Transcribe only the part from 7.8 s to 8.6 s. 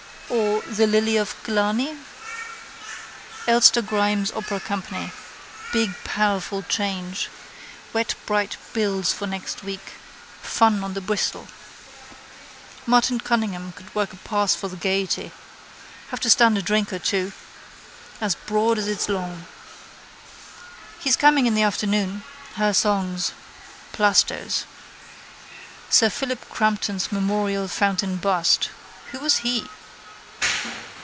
Wet bright